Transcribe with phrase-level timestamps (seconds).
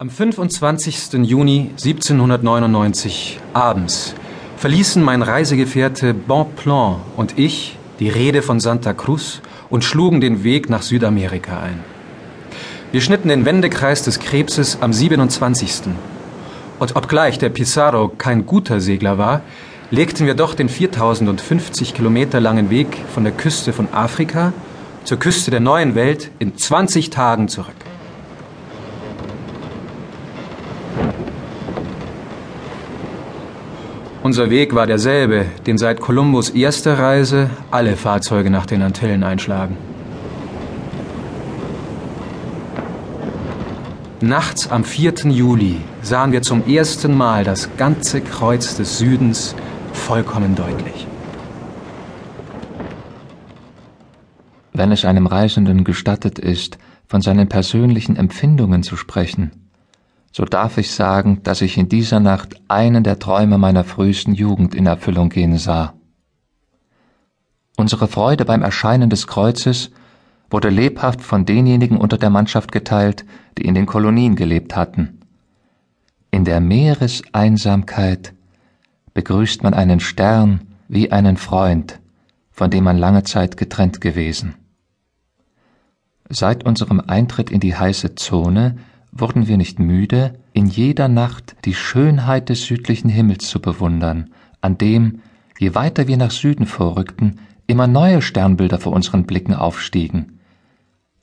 [0.00, 1.24] Am 25.
[1.24, 4.14] Juni 1799 abends
[4.56, 9.40] verließen mein Reisegefährte Bonpland und ich die Reede von Santa Cruz
[9.70, 11.80] und schlugen den Weg nach Südamerika ein.
[12.92, 15.92] Wir schnitten den Wendekreis des Krebses am 27.
[16.78, 19.40] Und obgleich der Pizarro kein guter Segler war,
[19.90, 24.52] legten wir doch den 4050 Kilometer langen Weg von der Küste von Afrika
[25.02, 27.87] zur Küste der neuen Welt in 20 Tagen zurück.
[34.28, 39.78] Unser Weg war derselbe, den seit Kolumbus erster Reise alle Fahrzeuge nach den Antillen einschlagen.
[44.20, 45.30] Nachts am 4.
[45.30, 49.54] Juli sahen wir zum ersten Mal das ganze Kreuz des Südens
[49.94, 51.06] vollkommen deutlich.
[54.74, 56.76] Wenn es einem Reisenden gestattet ist,
[57.06, 59.67] von seinen persönlichen Empfindungen zu sprechen,
[60.32, 64.74] so darf ich sagen, dass ich in dieser Nacht einen der Träume meiner frühesten Jugend
[64.74, 65.94] in Erfüllung gehen sah.
[67.76, 69.90] Unsere Freude beim Erscheinen des Kreuzes
[70.50, 73.24] wurde lebhaft von denjenigen unter der Mannschaft geteilt,
[73.56, 75.20] die in den Kolonien gelebt hatten.
[76.30, 78.34] In der Meereseinsamkeit
[79.14, 82.00] begrüßt man einen Stern wie einen Freund,
[82.50, 84.54] von dem man lange Zeit getrennt gewesen.
[86.28, 88.76] Seit unserem Eintritt in die heiße Zone
[89.12, 94.78] wurden wir nicht müde, in jeder Nacht die Schönheit des südlichen Himmels zu bewundern, an
[94.78, 95.20] dem,
[95.58, 100.38] je weiter wir nach Süden vorrückten, immer neue Sternbilder vor unseren Blicken aufstiegen,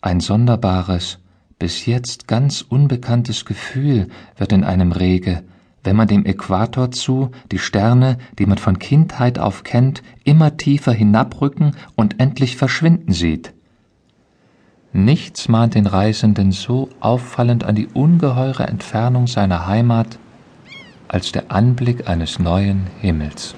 [0.00, 1.18] ein sonderbares,
[1.58, 4.06] bis jetzt ganz unbekanntes Gefühl
[4.36, 5.42] wird in einem rege,
[5.82, 10.92] wenn man dem Äquator zu die Sterne, die man von Kindheit auf kennt, immer tiefer
[10.92, 13.54] hinabrücken und endlich verschwinden sieht.
[14.92, 20.18] Nichts mahnt den Reisenden so auffallend an die ungeheure Entfernung seiner Heimat
[21.08, 23.54] als der Anblick eines neuen Himmels.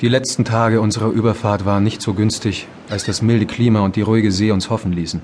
[0.00, 4.02] Die letzten Tage unserer Überfahrt waren nicht so günstig, als das milde Klima und die
[4.02, 5.22] ruhige See uns hoffen ließen.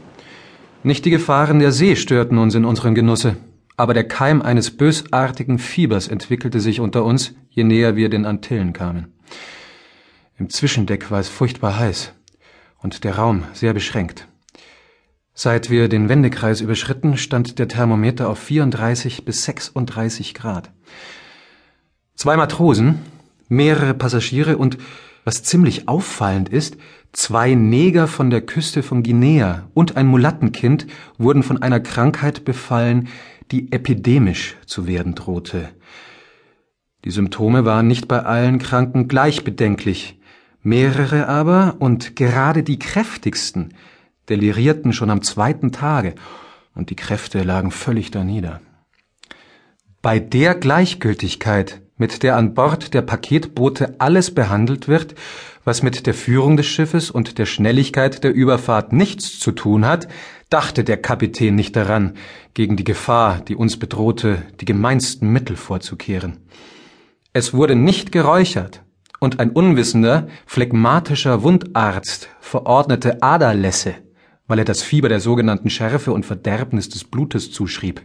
[0.85, 3.37] Nicht die Gefahren der See störten uns in unserem Genusse,
[3.79, 8.73] aber der Keim eines bösartigen Fiebers entwickelte sich unter uns, je näher wir den Antillen
[8.73, 9.15] kamen.
[10.37, 12.13] Im Zwischendeck war es furchtbar heiß
[12.79, 14.27] und der Raum sehr beschränkt.
[15.33, 20.73] Seit wir den Wendekreis überschritten, stand der Thermometer auf 34 bis 36 Grad.
[22.17, 22.99] Zwei Matrosen,
[23.49, 24.79] mehrere Passagiere und,
[25.29, 26.79] was ziemlich auffallend ist,
[27.13, 30.87] zwei Neger von der Küste von Guinea und ein Mulattenkind
[31.19, 33.09] wurden von einer Krankheit befallen,
[33.51, 35.69] die epidemisch zu werden drohte.
[37.05, 40.19] Die Symptome waren nicht bei allen Kranken gleich bedenklich,
[40.63, 43.75] mehrere aber, und gerade die kräftigsten,
[44.31, 46.15] delirierten schon am zweiten Tage,
[46.75, 48.63] und die Kräfte lagen völlig danieder.
[50.01, 55.15] Bei der Gleichgültigkeit, mit der an Bord der Paketboote alles behandelt wird,
[55.65, 60.09] was mit der Führung des Schiffes und der Schnelligkeit der Überfahrt nichts zu tun hat,
[60.49, 62.15] dachte der Kapitän nicht daran,
[62.55, 66.39] gegen die Gefahr, die uns bedrohte, die gemeinsten Mittel vorzukehren.
[67.35, 68.83] Es wurde nicht geräuchert,
[69.21, 73.95] und ein unwissender, phlegmatischer Wundarzt verordnete Aderlässe,
[74.47, 78.03] weil er das Fieber der sogenannten Schärfe und Verderbnis des Blutes zuschrieb.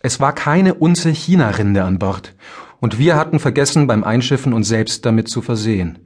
[0.00, 2.34] Es war keine Unze China-Rinde an Bord,
[2.80, 5.98] und wir hatten vergessen, beim Einschiffen uns selbst damit zu versehen.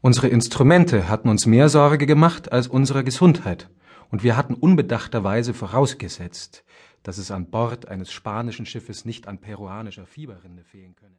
[0.00, 3.68] Unsere Instrumente hatten uns mehr Sorge gemacht als unsere Gesundheit,
[4.10, 6.64] und wir hatten unbedachterweise vorausgesetzt,
[7.02, 11.16] dass es an Bord eines spanischen Schiffes nicht an peruanischer Fieberrinde fehlen könne.